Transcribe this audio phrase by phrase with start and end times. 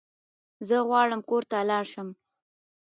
[0.67, 2.09] زه غواړم کور ته لاړ شم